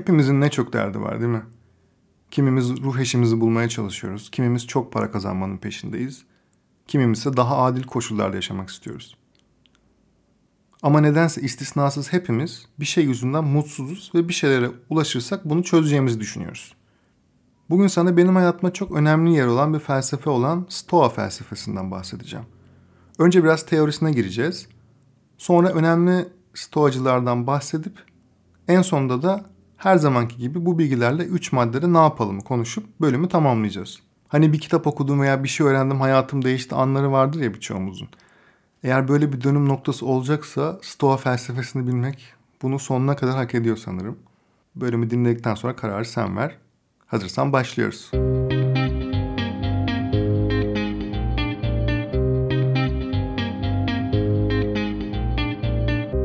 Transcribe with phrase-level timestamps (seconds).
[0.00, 1.42] Hepimizin ne çok derdi var değil mi?
[2.30, 4.30] Kimimiz ruh eşimizi bulmaya çalışıyoruz.
[4.30, 6.24] Kimimiz çok para kazanmanın peşindeyiz.
[6.86, 9.16] Kimimiz ise daha adil koşullarda yaşamak istiyoruz.
[10.82, 16.74] Ama nedense istisnasız hepimiz bir şey yüzünden mutsuzuz ve bir şeylere ulaşırsak bunu çözeceğimizi düşünüyoruz.
[17.70, 22.46] Bugün sana benim hayatıma çok önemli yer olan bir felsefe olan Stoa felsefesinden bahsedeceğim.
[23.18, 24.68] Önce biraz teorisine gireceğiz.
[25.38, 27.98] Sonra önemli Stoacılardan bahsedip
[28.68, 29.49] en sonunda da
[29.80, 33.98] her zamanki gibi bu bilgilerle 3 maddede ne yapalım konuşup bölümü tamamlayacağız.
[34.28, 38.08] Hani bir kitap okudum veya bir şey öğrendim hayatım değişti anları vardır ya birçoğumuzun.
[38.82, 44.18] Eğer böyle bir dönüm noktası olacaksa Stoa felsefesini bilmek bunu sonuna kadar hak ediyor sanırım.
[44.76, 46.56] Bölümü dinledikten sonra kararı sen ver.
[47.06, 48.10] Hazırsan başlıyoruz.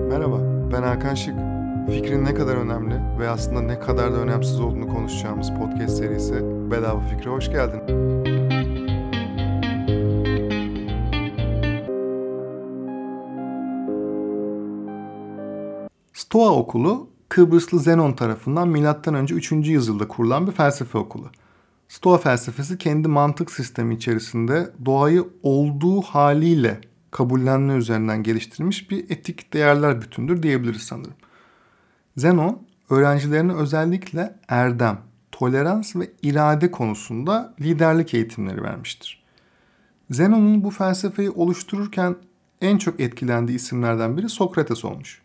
[0.09, 0.39] Merhaba,
[0.71, 1.54] ben Hakan Şık.
[1.89, 6.33] Fikrin ne kadar önemli ve aslında ne kadar da önemsiz olduğunu konuşacağımız podcast serisi
[6.71, 7.81] Bedava Fikre hoş geldin.
[16.13, 19.23] Stoa okulu Kıbrıslı Zenon tarafından M.Ö.
[19.35, 19.51] 3.
[19.51, 21.29] yüzyılda kurulan bir felsefe okulu.
[21.87, 30.01] Stoa felsefesi kendi mantık sistemi içerisinde doğayı olduğu haliyle kabullenme üzerinden geliştirilmiş bir etik değerler
[30.01, 31.13] bütündür diyebiliriz sanırım.
[32.17, 34.99] Zenon öğrencilerine özellikle erdem,
[35.31, 39.23] tolerans ve irade konusunda liderlik eğitimleri vermiştir.
[40.09, 42.15] Zenon'un bu felsefeyi oluştururken
[42.61, 45.21] en çok etkilendiği isimlerden biri Sokrates olmuş.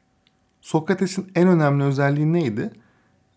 [0.61, 2.71] Sokrates'in en önemli özelliği neydi?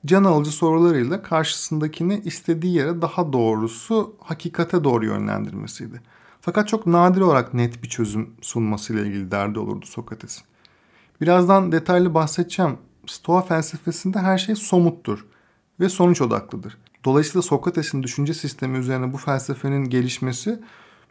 [0.06, 6.02] Can alıcı sorularıyla karşısındakini istediği yere daha doğrusu hakikate doğru yönlendirmesiydi.
[6.42, 10.44] Fakat çok nadir olarak net bir çözüm sunmasıyla ilgili derdi olurdu Sokrates'in.
[11.22, 12.78] Birazdan detaylı bahsedeceğim.
[13.08, 15.26] Stoa felsefesinde her şey somuttur
[15.80, 16.78] ve sonuç odaklıdır.
[17.06, 20.60] Dolayısıyla Sokrates'in düşünce sistemi üzerine bu felsefenin gelişmesi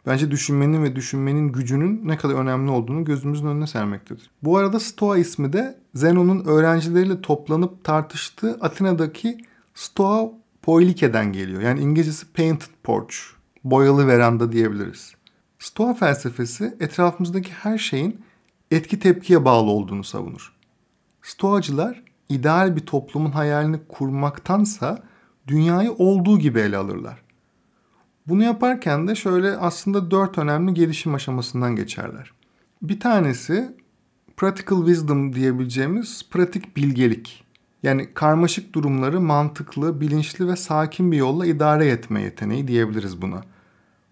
[0.05, 4.29] bence düşünmenin ve düşünmenin gücünün ne kadar önemli olduğunu gözümüzün önüne sermektedir.
[4.43, 9.37] Bu arada Stoa ismi de Zenon'un öğrencileriyle toplanıp tartıştığı Atina'daki
[9.73, 10.31] Stoa
[10.61, 11.61] Poilike'den geliyor.
[11.61, 13.15] Yani İngilizcesi painted porch,
[13.63, 15.15] boyalı veranda diyebiliriz.
[15.59, 18.21] Stoa felsefesi etrafımızdaki her şeyin
[18.71, 20.52] etki tepkiye bağlı olduğunu savunur.
[21.23, 25.03] Stoacılar ideal bir toplumun hayalini kurmaktansa
[25.47, 27.21] dünyayı olduğu gibi ele alırlar.
[28.27, 32.31] Bunu yaparken de şöyle aslında dört önemli gelişim aşamasından geçerler.
[32.81, 33.77] Bir tanesi
[34.37, 37.43] practical wisdom diyebileceğimiz pratik bilgelik.
[37.83, 43.41] Yani karmaşık durumları mantıklı, bilinçli ve sakin bir yolla idare etme yeteneği diyebiliriz buna.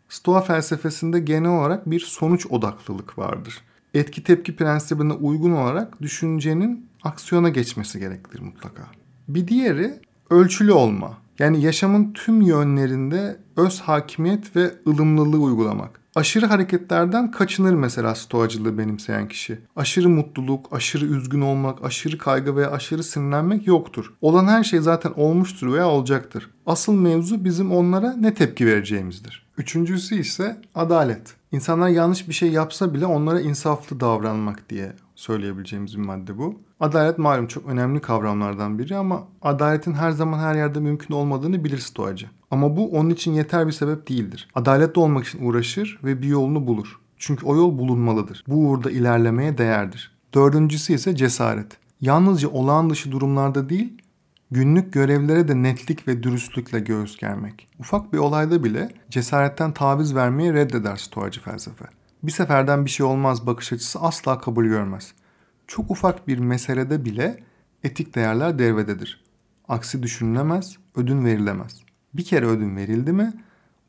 [0.10, 3.62] Stoa felsefesinde genel olarak bir sonuç odaklılık vardır.
[3.94, 8.84] Etki tepki prensibine uygun olarak düşüncenin aksiyona geçmesi gerektir mutlaka.
[9.28, 11.18] Bir diğeri ölçülü olma.
[11.40, 16.02] Yani yaşamın tüm yönlerinde öz hakimiyet ve ılımlılığı uygulamak.
[16.16, 19.60] Aşırı hareketlerden kaçınır mesela stoacılığı benimseyen kişi.
[19.76, 24.14] Aşırı mutluluk, aşırı üzgün olmak, aşırı kaygı veya aşırı sinirlenmek yoktur.
[24.22, 26.50] Olan her şey zaten olmuştur veya olacaktır.
[26.66, 29.48] Asıl mevzu bizim onlara ne tepki vereceğimizdir.
[29.58, 31.36] Üçüncüsü ise adalet.
[31.52, 36.60] İnsanlar yanlış bir şey yapsa bile onlara insaflı davranmak diye söyleyebileceğimiz bir madde bu.
[36.80, 41.78] Adalet malum çok önemli kavramlardan biri ama adaletin her zaman her yerde mümkün olmadığını bilir
[41.78, 42.30] stoacı.
[42.52, 44.48] Ama bu onun için yeter bir sebep değildir.
[44.56, 47.00] Adaletli olmak için uğraşır ve bir yolunu bulur.
[47.18, 48.44] Çünkü o yol bulunmalıdır.
[48.48, 50.18] Bu uğurda ilerlemeye değerdir.
[50.34, 51.78] Dördüncüsü ise cesaret.
[52.02, 53.98] Yalnızca olağan dışı durumlarda değil,
[54.52, 57.68] günlük görevlere de netlik ve dürüstlükle göğüs germek.
[57.80, 61.86] Ufak bir olayda bile cesaretten taviz vermeyi reddeder stoacı felsefe.
[62.24, 65.14] Bir seferden bir şey olmaz bakış açısı asla kabul görmez.
[65.68, 67.44] Çok ufak bir meselede bile
[67.84, 69.24] etik değerler devrededir.
[69.68, 71.82] Aksi düşünülemez, ödün verilemez.
[72.14, 73.34] Bir kere ödün verildi mi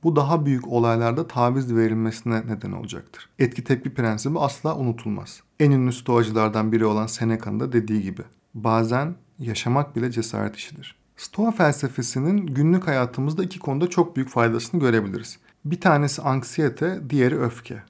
[0.03, 3.28] bu daha büyük olaylarda taviz verilmesine neden olacaktır.
[3.38, 5.43] Etki tepki prensibi asla unutulmaz.
[5.60, 8.22] En ünlü stoacılardan biri olan Seneca'nın da dediği gibi.
[8.54, 10.97] Bazen yaşamak bile cesaret işidir.
[11.16, 15.38] Stoa felsefesinin günlük hayatımızda iki konuda çok büyük faydasını görebiliriz.
[15.64, 17.82] Bir tanesi anksiyete, diğeri öfke.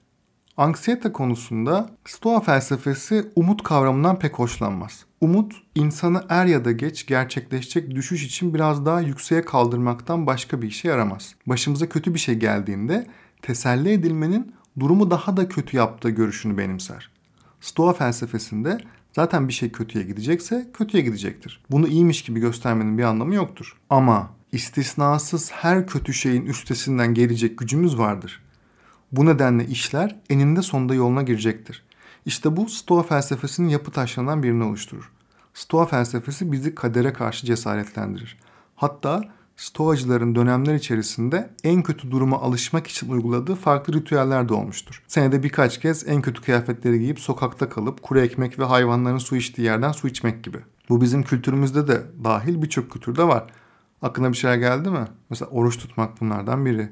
[0.62, 5.04] Anksiyete konusunda Stoa felsefesi umut kavramından pek hoşlanmaz.
[5.20, 10.68] Umut insanı er ya da geç gerçekleşecek düşüş için biraz daha yükseğe kaldırmaktan başka bir
[10.68, 11.34] işe yaramaz.
[11.46, 13.06] Başımıza kötü bir şey geldiğinde
[13.42, 17.10] teselli edilmenin durumu daha da kötü yaptığı görüşünü benimser.
[17.60, 18.78] Stoa felsefesinde
[19.12, 21.60] zaten bir şey kötüye gidecekse kötüye gidecektir.
[21.70, 23.76] Bunu iyiymiş gibi göstermenin bir anlamı yoktur.
[23.90, 28.42] Ama istisnasız her kötü şeyin üstesinden gelecek gücümüz vardır.
[29.12, 31.82] Bu nedenle işler eninde sonunda yoluna girecektir.
[32.26, 35.10] İşte bu Stoa felsefesinin yapı taşlarından birini oluşturur.
[35.54, 38.38] Stoa felsefesi bizi kadere karşı cesaretlendirir.
[38.76, 39.22] Hatta
[39.56, 45.02] Stoacıların dönemler içerisinde en kötü duruma alışmak için uyguladığı farklı ritüeller de olmuştur.
[45.08, 49.62] Senede birkaç kez en kötü kıyafetleri giyip sokakta kalıp kuru ekmek ve hayvanların su içtiği
[49.62, 50.58] yerden su içmek gibi.
[50.88, 53.46] Bu bizim kültürümüzde de dahil birçok kültürde var.
[54.02, 55.06] Aklına bir şeyler geldi mi?
[55.30, 56.90] Mesela oruç tutmak bunlardan biri.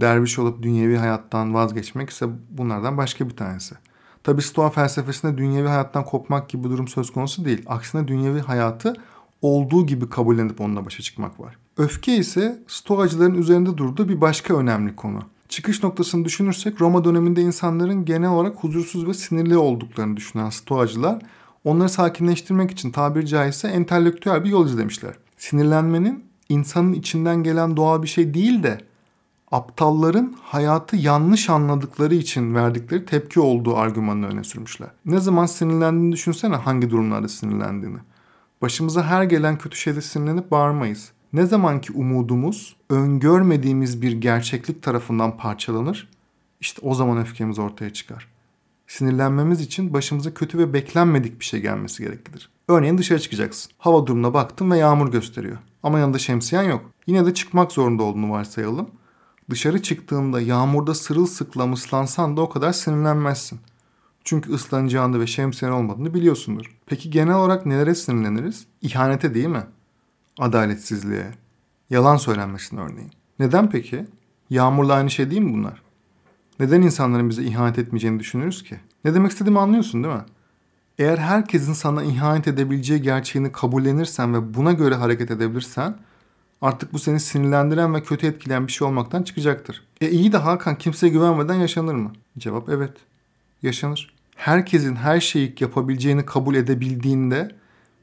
[0.00, 3.74] Derviş olup dünyevi hayattan vazgeçmek ise bunlardan başka bir tanesi.
[4.22, 7.62] Tabi Stoa felsefesinde dünyevi hayattan kopmak gibi bir durum söz konusu değil.
[7.66, 8.94] Aksine dünyevi hayatı
[9.42, 11.56] olduğu gibi kabullenip onunla başa çıkmak var.
[11.76, 15.20] Öfke ise Stoacıların üzerinde durduğu bir başka önemli konu.
[15.48, 21.22] Çıkış noktasını düşünürsek Roma döneminde insanların genel olarak huzursuz ve sinirli olduklarını düşünen Stoacılar
[21.64, 25.14] onları sakinleştirmek için tabiri caizse entelektüel bir yol izlemişler.
[25.36, 28.78] Sinirlenmenin insanın içinden gelen doğal bir şey değil de
[29.52, 34.88] aptalların hayatı yanlış anladıkları için verdikleri tepki olduğu argümanını öne sürmüşler.
[35.04, 37.98] Ne zaman sinirlendiğini düşünsene hangi durumlarda sinirlendiğini.
[38.62, 41.10] Başımıza her gelen kötü şeyde sinirlenip bağırmayız.
[41.32, 46.08] Ne zaman ki umudumuz öngörmediğimiz bir gerçeklik tarafından parçalanır,
[46.60, 48.28] işte o zaman öfkemiz ortaya çıkar.
[48.86, 52.50] Sinirlenmemiz için başımıza kötü ve beklenmedik bir şey gelmesi gereklidir.
[52.68, 53.72] Örneğin dışarı çıkacaksın.
[53.78, 55.58] Hava durumuna baktın ve yağmur gösteriyor.
[55.82, 56.90] Ama yanında şemsiyen yok.
[57.06, 58.90] Yine de çıkmak zorunda olduğunu varsayalım.
[59.50, 63.60] Dışarı çıktığında yağmurda sırılsıklam ıslansan da o kadar sinirlenmezsin.
[64.24, 66.76] Çünkü ıslanacağını ve şemsiyen olmadığını biliyorsundur.
[66.86, 68.66] Peki genel olarak nelere sinirleniriz?
[68.82, 69.66] İhanete değil mi?
[70.38, 71.30] Adaletsizliğe,
[71.90, 73.10] yalan söylenmesine örneğin.
[73.38, 74.06] Neden peki?
[74.50, 75.82] Yağmurla aynı şey değil mi bunlar?
[76.60, 78.80] Neden insanların bize ihanet etmeyeceğini düşünürüz ki?
[79.04, 80.24] Ne demek istediğimi anlıyorsun değil mi?
[80.98, 85.98] Eğer herkesin sana ihanet edebileceği gerçeğini kabullenirsen ve buna göre hareket edebilirsen
[86.64, 89.82] artık bu seni sinirlendiren ve kötü etkileyen bir şey olmaktan çıkacaktır.
[90.00, 92.12] E iyi de Hakan kimseye güvenmeden yaşanır mı?
[92.38, 92.92] Cevap evet.
[93.62, 94.14] Yaşanır.
[94.36, 97.50] Herkesin her şeyi yapabileceğini kabul edebildiğinde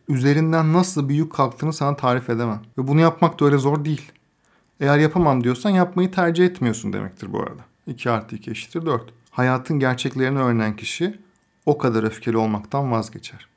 [0.10, 2.62] üzerinden nasıl bir yük kalktığını sana tarif edemem.
[2.78, 4.12] Ve bunu yapmak da öyle zor değil.
[4.80, 7.62] Eğer yapamam diyorsan yapmayı tercih etmiyorsun demektir bu arada.
[7.88, 9.04] 2 artı 2 eşittir 4.
[9.32, 11.20] Hayatın gerçeklerini öğrenen kişi
[11.66, 13.51] o kadar öfkeli olmaktan vazgeçer.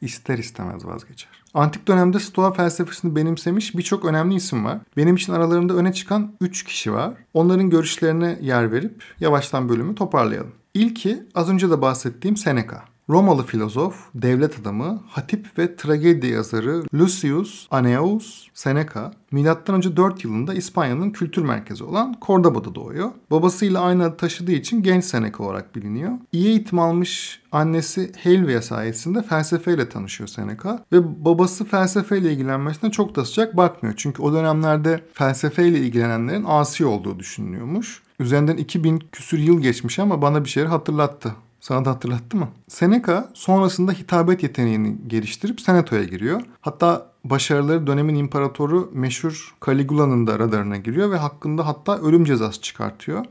[0.00, 1.28] İster istemez vazgeçer.
[1.54, 4.78] Antik dönemde Stoa felsefesini benimsemiş birçok önemli isim var.
[4.96, 7.14] Benim için aralarında öne çıkan 3 kişi var.
[7.34, 10.52] Onların görüşlerine yer verip yavaştan bölümü toparlayalım.
[10.74, 12.89] İlki az önce de bahsettiğim Seneca.
[13.10, 19.96] Romalı filozof, devlet adamı, hatip ve tragedi yazarı Lucius Annaeus Seneca M.Ö.
[19.96, 23.10] 4 yılında İspanya'nın kültür merkezi olan Cordoba'da doğuyor.
[23.30, 26.12] Babasıyla aynı adı taşıdığı için genç Seneca olarak biliniyor.
[26.32, 33.24] İyi eğitim almış annesi Helvia sayesinde felsefeyle tanışıyor Seneca ve babası felsefeyle ilgilenmesine çok da
[33.24, 33.94] sıcak bakmıyor.
[33.96, 38.02] Çünkü o dönemlerde felsefeyle ilgilenenlerin asi olduğu düşünülüyormuş.
[38.20, 41.34] Üzerinden 2000 küsür yıl geçmiş ama bana bir şeyler hatırlattı.
[41.60, 42.48] Sana da hatırlattı mı?
[42.68, 46.40] Seneca sonrasında hitabet yeteneğini geliştirip senatoya giriyor.
[46.60, 53.24] Hatta başarıları dönemin imparatoru meşhur Caligula'nın da radarına giriyor ve hakkında hatta ölüm cezası çıkartıyor.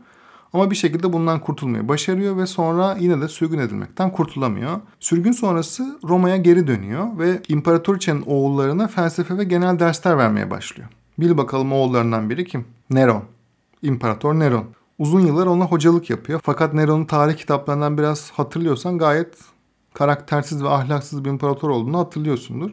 [0.54, 4.80] Ama bir şekilde bundan kurtulmayı başarıyor ve sonra yine de sürgün edilmekten kurtulamıyor.
[5.00, 10.90] Sürgün sonrası Roma'ya geri dönüyor ve imparatoriçenin oğullarına felsefe ve genel dersler vermeye başlıyor.
[11.20, 12.66] Bil bakalım oğullarından biri kim?
[12.90, 13.24] Neron.
[13.82, 14.66] İmparator Neron.
[15.00, 16.40] Uzun yıllar ona hocalık yapıyor.
[16.44, 19.38] Fakat Neron'un tarih kitaplarından biraz hatırlıyorsan gayet
[19.94, 22.72] karaktersiz ve ahlaksız bir imparator olduğunu hatırlıyorsundur.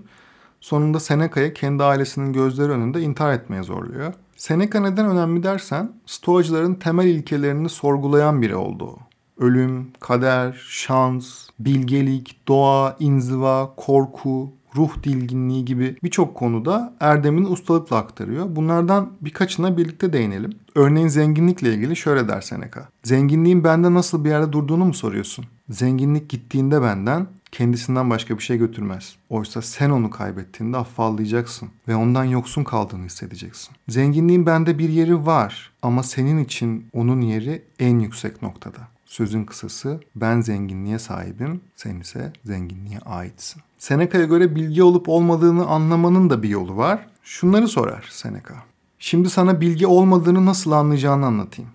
[0.61, 4.13] Sonunda Seneca'yı kendi ailesinin gözleri önünde intihar etmeye zorluyor.
[4.37, 8.99] Seneca neden önemli dersen Stoacıların temel ilkelerini sorgulayan biri oldu.
[9.39, 18.57] Ölüm, kader, şans, bilgelik, doğa, inziva, korku, ruh dilginliği gibi birçok konuda erdemini ustalıkla aktarıyor.
[18.57, 20.53] Bunlardan birkaçına birlikte değinelim.
[20.75, 22.89] Örneğin zenginlikle ilgili şöyle der Seneca.
[23.05, 25.45] Zenginliğin bende nasıl bir yerde durduğunu mu soruyorsun?
[25.71, 29.17] Zenginlik gittiğinde benden kendisinden başka bir şey götürmez.
[29.31, 33.77] Oysa sen onu kaybettiğinde afallayacaksın ve ondan yoksun kaldığını hissedeceksin.
[33.89, 38.79] Zenginliğin bende bir yeri var ama senin için onun yeri en yüksek noktada.
[39.07, 43.63] Sözün kısası ben zenginliğe sahibim, sen ise zenginliğe aitsin.
[43.79, 47.07] Seneca'ya göre bilgi olup olmadığını anlamanın da bir yolu var.
[47.23, 48.55] Şunları sorar Seneca.
[48.99, 51.71] Şimdi sana bilgi olmadığını nasıl anlayacağını anlatayım.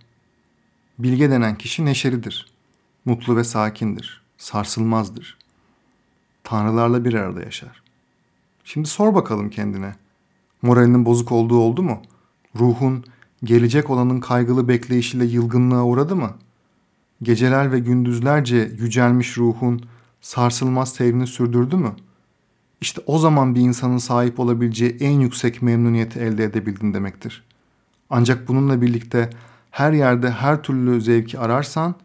[1.00, 2.52] Bilge denen kişi neşelidir.
[3.06, 4.22] Mutlu ve sakindir.
[4.38, 5.38] Sarsılmazdır.
[6.44, 7.84] Tanrılarla bir arada yaşar.
[8.64, 9.96] Şimdi sor bakalım kendine.
[10.62, 12.02] Moralinin bozuk olduğu oldu mu?
[12.60, 13.06] Ruhun
[13.44, 16.34] gelecek olanın kaygılı bekleyişiyle yılgınlığa uğradı mı?
[17.22, 19.82] Geceler ve gündüzlerce yücelmiş ruhun
[20.22, 21.92] sarsılmaz seyrini sürdürdü mü?
[22.82, 27.44] İşte o zaman bir insanın sahip olabileceği en yüksek memnuniyeti elde edebildin demektir.
[28.10, 29.30] Ancak bununla birlikte
[29.72, 31.96] her yerde her türlü zevki ararsan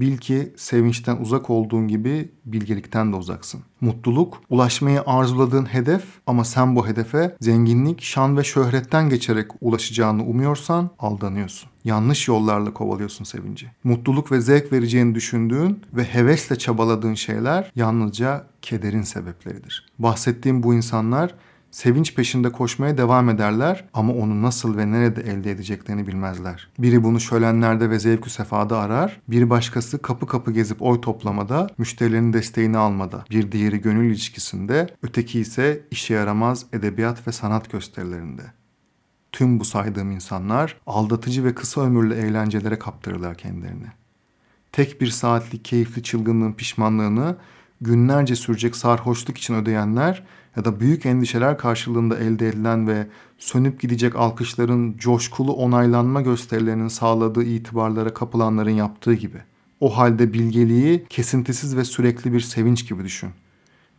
[0.00, 3.60] Bil ki sevinçten uzak olduğun gibi bilgelikten de uzaksın.
[3.80, 10.90] Mutluluk, ulaşmayı arzuladığın hedef ama sen bu hedefe zenginlik, şan ve şöhretten geçerek ulaşacağını umuyorsan
[10.98, 11.69] aldanıyorsun.
[11.84, 13.66] Yanlış yollarla kovalıyorsun sevinci.
[13.84, 19.86] Mutluluk ve zevk vereceğini düşündüğün ve hevesle çabaladığın şeyler yalnızca kederin sebepleridir.
[19.98, 21.34] Bahsettiğim bu insanlar
[21.70, 26.68] Sevinç peşinde koşmaya devam ederler ama onu nasıl ve nerede elde edeceklerini bilmezler.
[26.78, 32.32] Biri bunu şölenlerde ve zevkü sefada arar, bir başkası kapı kapı gezip oy toplamada, müşterilerin
[32.32, 38.42] desteğini almada, bir diğeri gönül ilişkisinde, öteki ise işe yaramaz edebiyat ve sanat gösterilerinde.
[39.40, 43.86] Tüm bu saydığım insanlar aldatıcı ve kısa ömürlü eğlencelere kaptırırlar kendilerini.
[44.72, 47.36] Tek bir saatlik keyifli çılgınlığın pişmanlığını
[47.80, 50.22] günlerce sürecek sarhoşluk için ödeyenler
[50.56, 53.06] ya da büyük endişeler karşılığında elde edilen ve
[53.38, 59.38] sönüp gidecek alkışların coşkulu onaylanma gösterilerinin sağladığı itibarlara kapılanların yaptığı gibi.
[59.80, 63.30] O halde bilgeliği kesintisiz ve sürekli bir sevinç gibi düşün.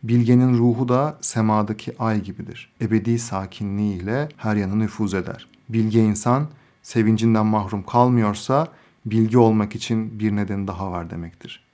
[0.02, 2.72] Bilgenin ruhu da semadaki ay gibidir.
[2.80, 5.48] Ebedi sakinliğiyle her yana nüfuz eder.
[5.68, 6.48] Bilge insan
[6.82, 8.68] sevincinden mahrum kalmıyorsa
[9.06, 11.64] bilgi olmak için bir neden daha var demektir.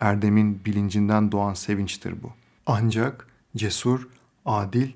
[0.00, 2.30] Erdemin bilincinden doğan sevinçtir bu.
[2.66, 4.08] Ancak cesur,
[4.44, 4.88] adil,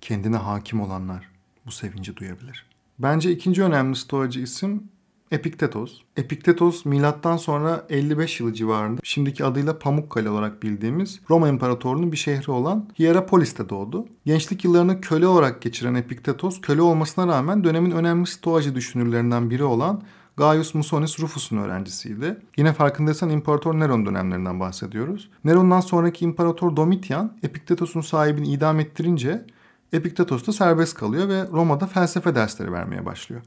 [0.00, 1.30] kendine hakim olanlar
[1.66, 2.66] bu sevinci duyabilir.
[2.98, 4.82] Bence ikinci önemli stoacı isim
[5.30, 6.00] Epiktetos.
[6.16, 12.50] Epiktetos milattan sonra 55 yılı civarında şimdiki adıyla Pamukkale olarak bildiğimiz Roma İmparatorluğu'nun bir şehri
[12.50, 14.06] olan Hierapolis'te doğdu.
[14.24, 20.02] Gençlik yıllarını köle olarak geçiren Epiktetos köle olmasına rağmen dönemin önemli stoacı düşünürlerinden biri olan
[20.36, 22.36] Gaius Musonius Rufus'un öğrencisiydi.
[22.56, 25.30] Yine farkındaysan İmparator Neron dönemlerinden bahsediyoruz.
[25.44, 29.46] Neron'dan sonraki İmparator Domitian Epiktetos'un sahibini idam ettirince
[29.92, 33.42] Epiktetos da serbest kalıyor ve Roma'da felsefe dersleri vermeye başlıyor.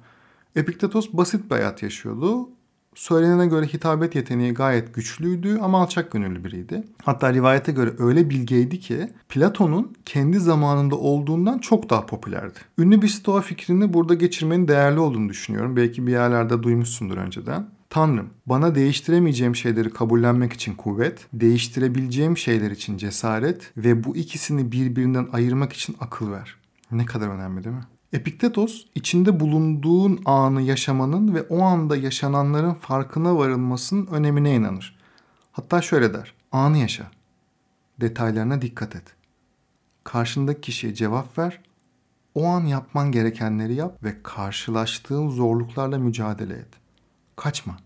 [0.55, 2.49] Epiktetos basit bir hayat yaşıyordu
[2.99, 6.83] söylenene göre hitabet yeteneği gayet güçlüydü ama alçak gönüllü biriydi.
[7.03, 12.59] Hatta rivayete göre öyle bilgeydi ki Platon'un kendi zamanında olduğundan çok daha popülerdi.
[12.77, 15.75] Ünlü bir stoa fikrini burada geçirmenin değerli olduğunu düşünüyorum.
[15.75, 17.69] Belki bir yerlerde duymuşsundur önceden.
[17.89, 25.27] Tanrım, bana değiştiremeyeceğim şeyleri kabullenmek için kuvvet, değiştirebileceğim şeyler için cesaret ve bu ikisini birbirinden
[25.33, 26.55] ayırmak için akıl ver.
[26.91, 27.83] Ne kadar önemli değil mi?
[28.13, 34.99] Epiktetos içinde bulunduğun anı yaşamanın ve o anda yaşananların farkına varılmasının önemine inanır.
[35.51, 36.33] Hatta şöyle der.
[36.51, 37.11] Anı yaşa.
[38.01, 39.03] Detaylarına dikkat et.
[40.03, 41.61] Karşındaki kişiye cevap ver.
[42.35, 46.69] O an yapman gerekenleri yap ve karşılaştığın zorluklarla mücadele et.
[47.35, 47.77] Kaçma.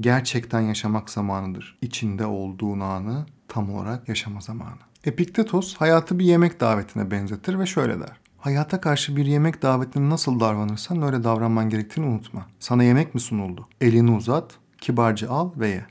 [0.00, 1.78] Gerçekten yaşamak zamanıdır.
[1.82, 4.78] İçinde olduğun anı tam olarak yaşama zamanı.
[5.04, 8.25] Epiktetos hayatı bir yemek davetine benzetir ve şöyle der.
[8.38, 12.46] Hayata karşı bir yemek davetine nasıl davranırsan öyle davranman gerektiğini unutma.
[12.60, 13.68] Sana yemek mi sunuldu?
[13.80, 15.86] Elini uzat, kibarca al ve ye.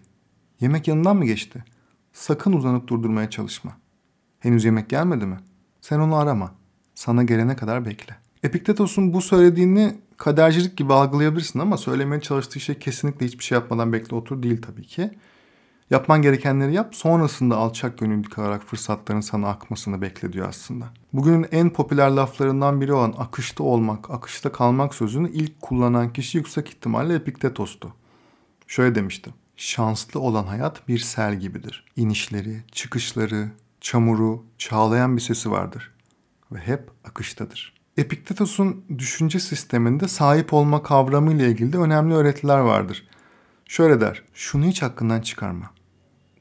[0.60, 1.64] Yemek yanından mı geçti?
[2.14, 3.72] Sakın uzanıp durdurmaya çalışma.
[4.40, 5.38] Henüz yemek gelmedi mi?
[5.82, 6.56] Sen onu arama.
[6.96, 8.16] Sana gelene kadar bekle.
[8.44, 14.16] Epiktetos'un bu söylediğini kadercilik gibi algılayabilirsin ama söylemeye çalıştığı şey kesinlikle hiçbir şey yapmadan bekle
[14.16, 15.12] otur değil tabii ki.
[15.90, 20.86] Yapman gerekenleri yap, sonrasında alçak gönüllü kalarak fırsatların sana akmasını bekle diyor aslında.
[21.14, 26.70] Bugünün en popüler laflarından biri olan akışta olmak, akışta kalmak sözünü ilk kullanan kişi yüksek
[26.70, 27.94] ihtimalle Epiktetos'tu.
[28.68, 29.34] Şöyle demişti.
[29.56, 31.86] Şanslı olan hayat bir sel gibidir.
[31.96, 33.52] İnişleri, çıkışları,
[33.82, 35.92] çamuru, çağlayan bir sesi vardır
[36.52, 37.74] ve hep akıştadır.
[37.98, 43.08] Epiktetos'un düşünce sisteminde sahip olma kavramı ile ilgili de önemli öğretiler vardır.
[43.66, 45.76] Şöyle der, şunu hiç hakkından çıkarma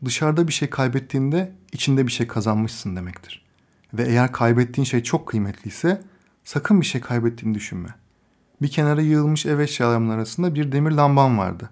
[0.05, 3.45] dışarıda bir şey kaybettiğinde içinde bir şey kazanmışsın demektir.
[3.95, 6.03] Ve eğer kaybettiğin şey çok kıymetliyse
[6.45, 7.89] sakın bir şey kaybettiğini düşünme.
[8.63, 11.71] Bir kenara yığılmış ev eşyalarımın arasında bir demir lambam vardı.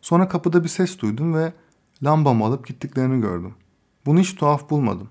[0.00, 1.52] Sonra kapıda bir ses duydum ve
[2.02, 3.54] lambamı alıp gittiklerini gördüm.
[4.06, 5.08] Bunu hiç tuhaf bulmadım.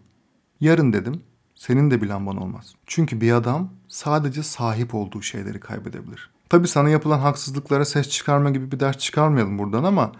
[0.60, 1.22] Yarın dedim,
[1.56, 2.76] senin de bir lamban olmaz.
[2.86, 6.30] Çünkü bir adam sadece sahip olduğu şeyleri kaybedebilir.
[6.50, 10.12] Tabi sana yapılan haksızlıklara ses çıkarma gibi bir ders çıkarmayalım buradan ama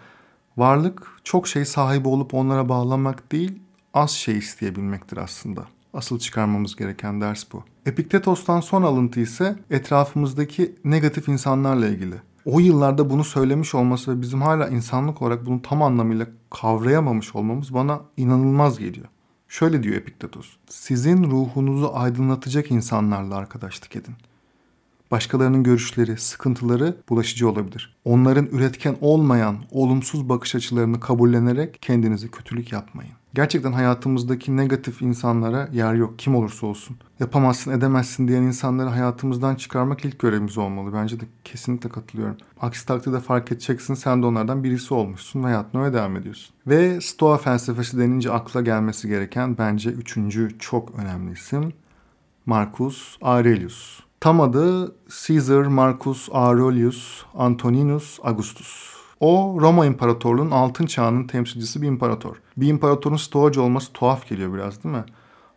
[0.60, 3.60] Varlık çok şey sahibi olup onlara bağlanmak değil,
[3.94, 5.66] az şey isteyebilmektir aslında.
[5.94, 7.64] Asıl çıkarmamız gereken ders bu.
[7.86, 12.16] Epiktetos'tan son alıntı ise etrafımızdaki negatif insanlarla ilgili.
[12.46, 17.74] O yıllarda bunu söylemiş olması ve bizim hala insanlık olarak bunu tam anlamıyla kavrayamamış olmamız
[17.74, 19.08] bana inanılmaz geliyor.
[19.48, 20.48] Şöyle diyor Epiktetos.
[20.70, 24.16] Sizin ruhunuzu aydınlatacak insanlarla arkadaşlık edin.
[25.12, 27.96] Başkalarının görüşleri, sıkıntıları bulaşıcı olabilir.
[28.06, 33.12] Onların üretken olmayan olumsuz bakış açılarını kabullenerek kendinize kötülük yapmayın.
[33.34, 36.98] Gerçekten hayatımızdaki negatif insanlara yer yok kim olursa olsun.
[37.20, 40.94] Yapamazsın edemezsin diyen insanları hayatımızdan çıkarmak ilk görevimiz olmalı.
[40.94, 42.38] Bence de kesinlikle katılıyorum.
[42.62, 46.56] Aksi takdirde fark edeceksin sen de onlardan birisi olmuşsun ve hayatına öyle devam ediyorsun.
[46.68, 51.74] Ve Stoa felsefesi denince akla gelmesi gereken bence üçüncü çok önemli isim
[52.46, 54.09] Marcus Aurelius.
[54.20, 54.96] Tam adı
[55.26, 58.94] Caesar Marcus Aurelius Antoninus Augustus.
[59.20, 62.36] O Roma İmparatorluğu'nun altın çağının temsilcisi bir imparator.
[62.58, 65.04] Bir imparatorun stoacı olması tuhaf geliyor biraz değil mi?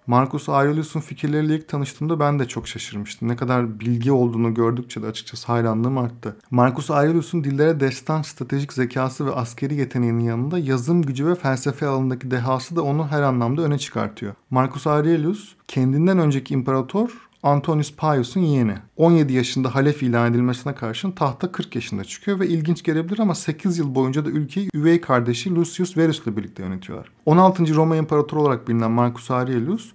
[0.07, 3.29] Marcus Aurelius'un fikirleriyle ilk tanıştığımda ben de çok şaşırmıştım.
[3.29, 6.37] Ne kadar bilgi olduğunu gördükçe de açıkçası hayranlığım arttı.
[6.51, 12.31] Marcus Aurelius'un dillere destan, stratejik zekası ve askeri yeteneğinin yanında yazım gücü ve felsefe alanındaki
[12.31, 14.35] dehası da onu her anlamda öne çıkartıyor.
[14.51, 18.75] Marcus Aurelius kendinden önceki imparator Antonius Pius'un yeğeni.
[18.97, 23.79] 17 yaşında halef ilan edilmesine karşın tahta 40 yaşında çıkıyor ve ilginç gelebilir ama 8
[23.79, 27.09] yıl boyunca da ülkeyi üvey kardeşi Lucius Verus ile birlikte yönetiyorlar.
[27.27, 27.75] 16.
[27.75, 29.93] Roma İmparatoru olarak bilinen Marcus Aurelius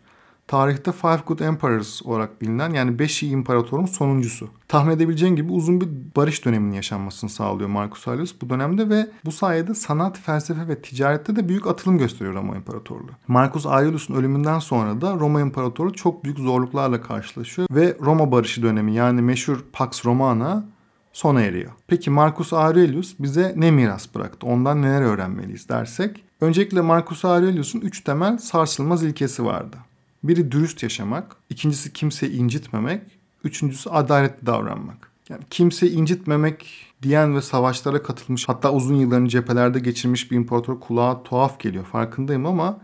[0.47, 4.49] tarihte Five Good Emperors olarak bilinen yani 5 iyi imparatorun sonuncusu.
[4.67, 9.31] Tahmin edebileceğin gibi uzun bir barış döneminin yaşanmasını sağlıyor Marcus Aurelius bu dönemde ve bu
[9.31, 13.11] sayede sanat, felsefe ve ticarette de büyük atılım gösteriyor Roma İmparatorluğu.
[13.27, 18.93] Marcus Aurelius'un ölümünden sonra da Roma İmparatorluğu çok büyük zorluklarla karşılaşıyor ve Roma barışı dönemi
[18.93, 20.65] yani meşhur Pax Romana
[21.13, 21.71] sona eriyor.
[21.87, 24.47] Peki Marcus Aurelius bize ne miras bıraktı?
[24.47, 26.23] Ondan neler öğrenmeliyiz dersek?
[26.41, 29.77] Öncelikle Marcus Aurelius'un üç temel sarsılmaz ilkesi vardı.
[30.23, 33.01] Biri dürüst yaşamak, ikincisi kimseyi incitmemek,
[33.43, 35.11] üçüncüsü adaletli davranmak.
[35.29, 41.23] Yani kimseyi incitmemek diyen ve savaşlara katılmış hatta uzun yıllarını cephelerde geçirmiş bir imparator kulağa
[41.23, 42.79] tuhaf geliyor farkındayım ama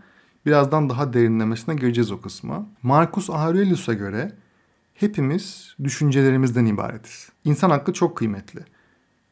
[0.46, 2.66] birazdan daha derinlemesine gireceğiz o kısma.
[2.82, 4.32] Marcus Aurelius'a göre
[4.94, 7.28] hepimiz düşüncelerimizden ibaretiz.
[7.44, 8.60] İnsan hakkı çok kıymetli.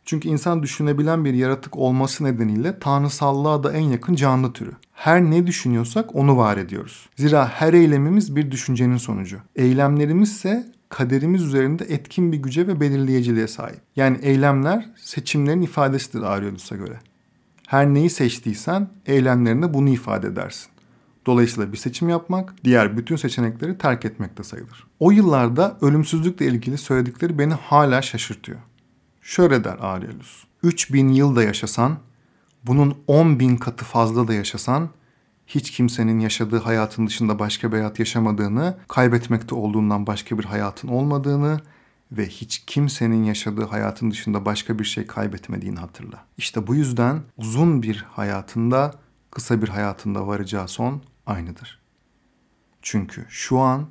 [0.05, 4.73] Çünkü insan düşünebilen bir yaratık olması nedeniyle tanrısallığa da en yakın canlı türü.
[4.93, 7.09] Her ne düşünüyorsak onu var ediyoruz.
[7.17, 9.39] Zira her eylemimiz bir düşüncenin sonucu.
[9.57, 13.81] Eylemlerimiz ise kaderimiz üzerinde etkin bir güce ve belirleyiciliğe sahip.
[13.97, 17.01] Yani eylemler seçimlerin ifadesidir Aurelius'a göre.
[17.67, 20.73] Her neyi seçtiysen eylemlerinde bunu ifade edersin.
[21.27, 24.87] Dolayısıyla bir seçim yapmak, diğer bütün seçenekleri terk etmek de sayılır.
[25.01, 28.59] O yıllarda ölümsüzlükle ilgili söyledikleri beni hala şaşırtıyor.
[29.23, 30.45] Şöyle der Aurelius.
[30.63, 31.99] 3000 yıl da yaşasan,
[32.65, 34.91] bunun 10 bin katı fazla da yaşasan,
[35.47, 41.61] hiç kimsenin yaşadığı hayatın dışında başka bir hayat yaşamadığını, kaybetmekte olduğundan başka bir hayatın olmadığını
[42.13, 46.25] ve hiç kimsenin yaşadığı hayatın dışında başka bir şey kaybetmediğini hatırla.
[46.37, 48.95] İşte bu yüzden uzun bir hayatında,
[49.31, 51.81] kısa bir hayatında varacağı son aynıdır.
[52.83, 53.87] Çünkü şu an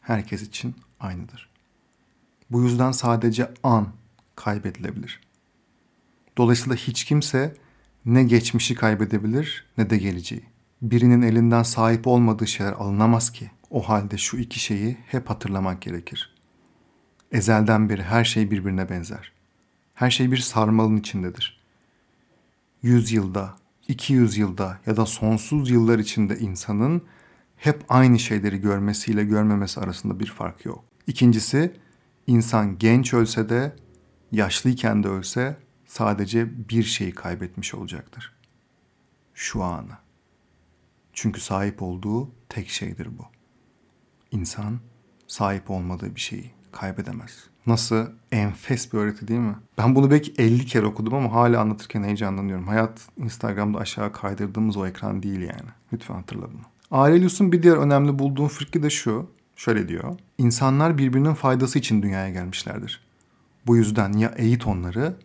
[0.00, 1.50] herkes için aynıdır.
[2.50, 3.86] Bu yüzden sadece an
[4.36, 5.20] kaybedilebilir.
[6.38, 7.54] Dolayısıyla hiç kimse
[8.06, 10.42] ne geçmişi kaybedebilir ne de geleceği.
[10.82, 13.50] Birinin elinden sahip olmadığı şeyler alınamaz ki.
[13.70, 16.34] O halde şu iki şeyi hep hatırlamak gerekir.
[17.32, 19.32] Ezelden beri her şey birbirine benzer.
[19.94, 21.60] Her şey bir sarmalın içindedir.
[22.82, 23.56] Yüz yılda,
[23.88, 27.02] iki yüz yılda ya da sonsuz yıllar içinde insanın
[27.56, 30.84] hep aynı şeyleri görmesiyle görmemesi arasında bir fark yok.
[31.06, 31.72] İkincisi,
[32.26, 33.76] insan genç ölse de
[34.32, 38.32] yaşlıyken de ölse sadece bir şeyi kaybetmiş olacaktır.
[39.34, 39.98] Şu anı.
[41.12, 43.22] Çünkü sahip olduğu tek şeydir bu.
[44.30, 44.80] İnsan
[45.26, 47.44] sahip olmadığı bir şeyi kaybedemez.
[47.66, 49.56] Nasıl enfes bir öğreti değil mi?
[49.78, 52.68] Ben bunu belki 50 kere okudum ama hala anlatırken heyecanlanıyorum.
[52.68, 55.70] Hayat Instagram'da aşağı kaydırdığımız o ekran değil yani.
[55.92, 56.62] Lütfen hatırla bunu.
[56.90, 59.30] Aurelius'un bir diğer önemli bulduğum fikri de şu.
[59.56, 60.18] Şöyle diyor.
[60.38, 63.05] İnsanlar birbirinin faydası için dünyaya gelmişlerdir.
[63.66, 65.16] Bu yüzden ya eğit onları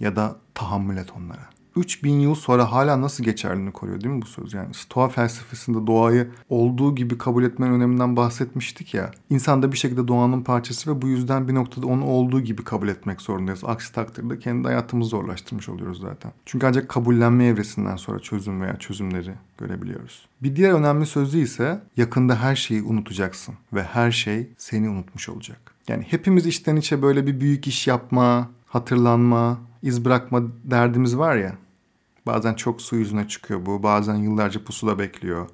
[0.00, 1.48] ya da tahammül et onlara.
[1.76, 4.54] 3000 yıl sonra hala nasıl geçerliliğini koruyor değil mi bu söz?
[4.54, 9.10] Yani Stoa felsefesinde doğayı olduğu gibi kabul etmenin öneminden bahsetmiştik ya.
[9.30, 12.88] İnsan da bir şekilde doğanın parçası ve bu yüzden bir noktada onu olduğu gibi kabul
[12.88, 13.64] etmek zorundayız.
[13.64, 16.32] Aksi takdirde kendi hayatımızı zorlaştırmış oluyoruz zaten.
[16.46, 20.28] Çünkü ancak kabullenme evresinden sonra çözüm veya çözümleri görebiliyoruz.
[20.42, 25.77] Bir diğer önemli sözü ise yakında her şeyi unutacaksın ve her şey seni unutmuş olacak.
[25.88, 31.54] Yani hepimiz içten içe böyle bir büyük iş yapma, hatırlanma, iz bırakma derdimiz var ya.
[32.26, 33.82] Bazen çok su yüzüne çıkıyor bu.
[33.82, 35.48] Bazen yıllarca pusuda bekliyor.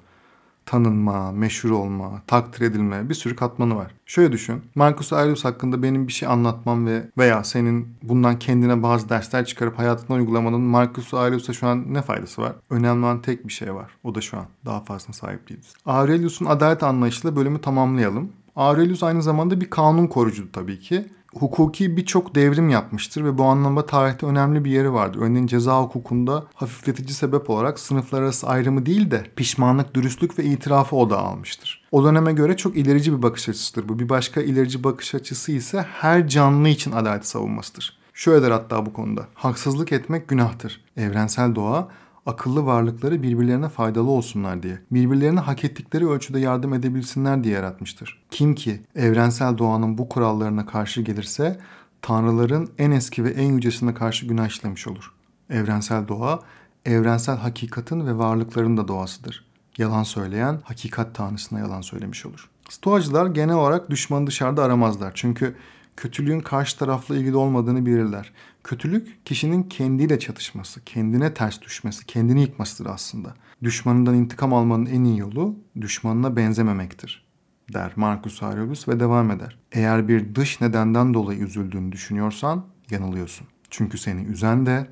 [0.65, 3.91] Tanınma, meşhur olma, takdir edilme bir sürü katmanı var.
[4.05, 4.61] Şöyle düşün.
[4.75, 9.79] Marcus Aurelius hakkında benim bir şey anlatmam ve veya senin bundan kendine bazı dersler çıkarıp
[9.79, 12.53] hayatına uygulamanın Marcus Aurelius'a şu an ne faydası var?
[12.69, 13.91] Önemli olan tek bir şey var.
[14.03, 14.45] O da şu an.
[14.65, 15.73] Daha fazlasına sahip değiliz.
[15.85, 18.31] Aurelius'un adalet anlayışıyla bölümü tamamlayalım.
[18.55, 21.05] Aurelius aynı zamanda bir kanun korucudu tabii ki.
[21.35, 25.19] hukuki birçok devrim yapmıştır ve bu anlamda tarihte önemli bir yeri vardır.
[25.21, 30.95] Örneğin ceza hukukunda hafifletici sebep olarak sınıflar arası ayrımı değil de pişmanlık, dürüstlük ve itirafı
[30.95, 31.83] odağa almıştır.
[31.91, 33.99] O döneme göre çok ilerici bir bakış açısıdır bu.
[33.99, 37.97] Bir başka ilerici bakış açısı ise her canlı için adalet savunmasıdır.
[38.13, 39.27] Şöyle der hatta bu konuda.
[39.33, 40.81] Haksızlık etmek günahtır.
[40.97, 41.87] Evrensel doğa
[42.25, 48.23] akıllı varlıkları birbirlerine faydalı olsunlar diye, birbirlerine hak ettikleri ölçüde yardım edebilsinler diye yaratmıştır.
[48.31, 51.59] Kim ki evrensel doğanın bu kurallarına karşı gelirse
[52.01, 55.11] tanrıların en eski ve en yücesine karşı günah işlemiş olur.
[55.49, 56.39] Evrensel doğa,
[56.85, 59.45] evrensel hakikatin ve varlıkların da doğasıdır.
[59.77, 62.49] Yalan söyleyen hakikat tanrısına yalan söylemiş olur.
[62.69, 65.11] Stoacılar genel olarak düşmanı dışarıda aramazlar.
[65.15, 65.55] Çünkü
[65.97, 68.31] kötülüğün karşı tarafla ilgili olmadığını bilirler.
[68.63, 73.35] Kötülük kişinin kendiyle çatışması, kendine ters düşmesi, kendini yıkmasıdır aslında.
[73.63, 77.25] Düşmanından intikam almanın en iyi yolu düşmanına benzememektir
[77.73, 79.57] der Marcus Aurelius ve devam eder.
[79.71, 83.47] Eğer bir dış nedenden dolayı üzüldüğünü düşünüyorsan yanılıyorsun.
[83.69, 84.87] Çünkü seni üzen de,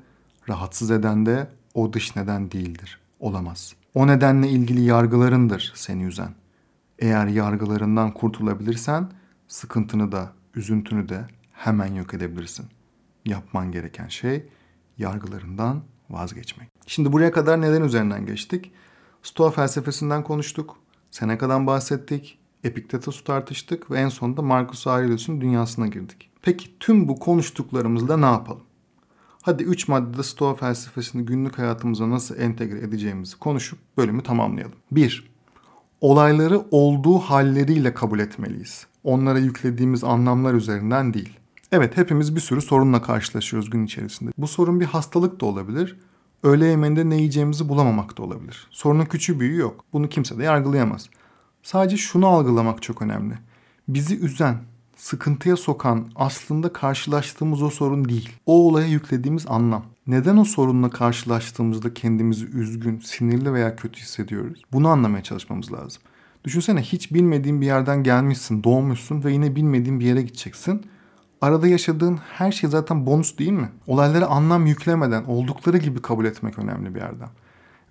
[0.48, 3.00] rahatsız eden de o dış neden değildir.
[3.20, 3.74] Olamaz.
[3.94, 6.34] O nedenle ilgili yargılarındır seni üzen.
[6.98, 9.10] Eğer yargılarından kurtulabilirsen
[9.48, 12.66] sıkıntını da, üzüntünü de hemen yok edebilirsin
[13.24, 14.46] yapman gereken şey
[14.98, 16.68] yargılarından vazgeçmek.
[16.86, 18.72] Şimdi buraya kadar neden üzerinden geçtik?
[19.22, 20.76] Stoa felsefesinden konuştuk,
[21.10, 26.30] Seneca'dan bahsettik, Epiktetos'u tartıştık ve en sonunda Marcus Aurelius'un dünyasına girdik.
[26.42, 28.62] Peki tüm bu konuştuklarımızda ne yapalım?
[29.42, 34.74] Hadi 3 maddede Stoa felsefesini günlük hayatımıza nasıl entegre edeceğimizi konuşup bölümü tamamlayalım.
[34.90, 35.33] 1.
[36.04, 38.86] Olayları olduğu halleriyle kabul etmeliyiz.
[39.04, 41.38] Onlara yüklediğimiz anlamlar üzerinden değil.
[41.72, 44.30] Evet hepimiz bir sürü sorunla karşılaşıyoruz gün içerisinde.
[44.38, 45.96] Bu sorun bir hastalık da olabilir.
[46.42, 48.66] Öğle yemeğinde ne yiyeceğimizi bulamamak da olabilir.
[48.70, 49.84] Sorunun küçüğü büyüğü yok.
[49.92, 51.08] Bunu kimse de yargılayamaz.
[51.62, 53.34] Sadece şunu algılamak çok önemli.
[53.88, 54.56] Bizi üzen,
[54.96, 58.30] sıkıntıya sokan aslında karşılaştığımız o sorun değil.
[58.46, 59.84] O olaya yüklediğimiz anlam.
[60.06, 64.62] Neden o sorunla karşılaştığımızda kendimizi üzgün, sinirli veya kötü hissediyoruz?
[64.72, 66.02] Bunu anlamaya çalışmamız lazım.
[66.44, 70.86] Düşünsene hiç bilmediğin bir yerden gelmişsin, doğmuşsun ve yine bilmediğin bir yere gideceksin
[71.44, 73.68] arada yaşadığın her şey zaten bonus değil mi?
[73.86, 77.28] Olaylara anlam yüklemeden oldukları gibi kabul etmek önemli bir yerden.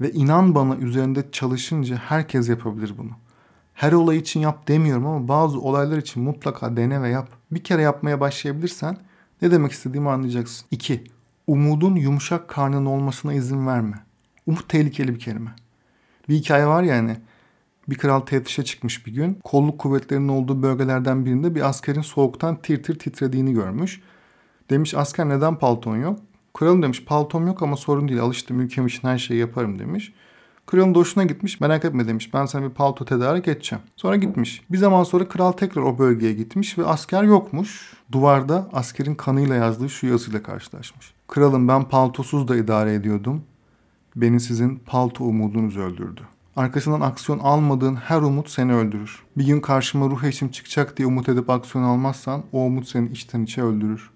[0.01, 3.11] Ve inan bana üzerinde çalışınca herkes yapabilir bunu.
[3.73, 7.29] Her olay için yap demiyorum ama bazı olaylar için mutlaka dene ve yap.
[7.51, 8.97] Bir kere yapmaya başlayabilirsen
[9.41, 10.67] ne demek istediğimi anlayacaksın.
[10.71, 11.03] 2.
[11.47, 13.95] Umudun yumuşak karnın olmasına izin verme.
[14.45, 15.55] Umut tehlikeli bir kelime.
[16.29, 17.17] Bir hikaye var ya hani
[17.89, 19.33] bir kral teftişe çıkmış bir gün.
[19.43, 24.01] Kolluk kuvvetlerinin olduğu bölgelerden birinde bir askerin soğuktan tir tir titrediğini görmüş.
[24.69, 26.19] Demiş asker neden palton yok?
[26.53, 30.13] Kralım demiş paltom yok ama sorun değil alıştım ülkem için her şeyi yaparım demiş.
[30.65, 33.83] Kralın doşuna gitmiş merak etme demiş ben sana bir palto tedarik edeceğim.
[33.95, 34.61] Sonra gitmiş.
[34.71, 37.93] Bir zaman sonra kral tekrar o bölgeye gitmiş ve asker yokmuş.
[38.11, 41.13] Duvarda askerin kanıyla yazdığı şu yazıyla karşılaşmış.
[41.27, 43.43] Kralım ben paltosuz da idare ediyordum.
[44.15, 46.21] Beni sizin palto umudunuz öldürdü.
[46.55, 49.23] Arkasından aksiyon almadığın her umut seni öldürür.
[49.37, 53.43] Bir gün karşıma ruh eşim çıkacak diye umut edip aksiyon almazsan o umut seni içten
[53.43, 54.11] içe öldürür.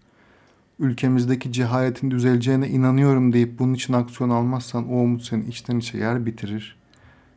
[0.79, 6.25] Ülkemizdeki cehaletin düzeleceğine inanıyorum deyip bunun için aksiyon almazsan o umut seni içten içe yer
[6.25, 6.77] bitirir.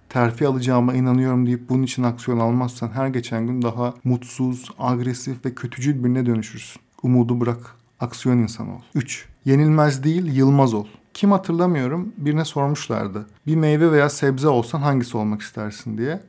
[0.08, 5.54] Terfi alacağıma inanıyorum deyip bunun için aksiyon almazsan her geçen gün daha mutsuz, agresif ve
[5.54, 6.82] kötücül birine dönüşürsün.
[7.02, 8.80] Umudu bırak, aksiyon insanı ol.
[8.94, 9.28] 3.
[9.44, 10.86] Yenilmez değil, yılmaz ol.
[11.14, 13.26] Kim hatırlamıyorum birine sormuşlardı.
[13.46, 16.20] Bir meyve veya sebze olsan hangisi olmak istersin diye.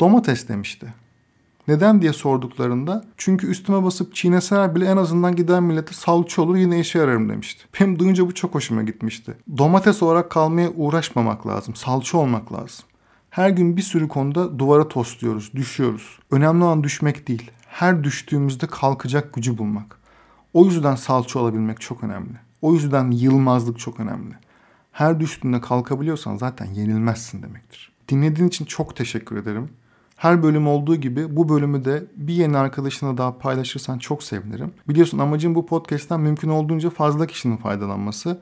[0.00, 0.94] Domates demişti.
[1.68, 6.80] Neden diye sorduklarında çünkü üstüme basıp çiğneseler bile en azından gider millete salça olur yine
[6.80, 7.64] işe yararım demişti.
[7.80, 9.34] Benim duyunca bu çok hoşuma gitmişti.
[9.58, 11.74] Domates olarak kalmaya uğraşmamak lazım.
[11.74, 12.84] Salça olmak lazım.
[13.30, 16.18] Her gün bir sürü konuda duvara tosluyoruz, düşüyoruz.
[16.30, 17.50] Önemli olan düşmek değil.
[17.66, 19.98] Her düştüğümüzde kalkacak gücü bulmak.
[20.54, 22.36] O yüzden salça olabilmek çok önemli.
[22.62, 24.34] O yüzden yılmazlık çok önemli.
[24.92, 27.92] Her düştüğünde kalkabiliyorsan zaten yenilmezsin demektir.
[28.08, 29.70] Dinlediğin için çok teşekkür ederim.
[30.18, 34.72] Her bölüm olduğu gibi bu bölümü de bir yeni arkadaşına daha paylaşırsan çok sevinirim.
[34.88, 38.40] Biliyorsun amacım bu podcast'ten mümkün olduğunca fazla kişinin faydalanması.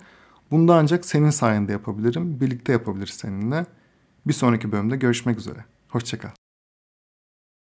[0.50, 2.40] Bunu da ancak senin sayende yapabilirim.
[2.40, 3.66] Birlikte yapabiliriz seninle.
[4.26, 5.64] Bir sonraki bölümde görüşmek üzere.
[5.88, 6.30] Hoşçakal.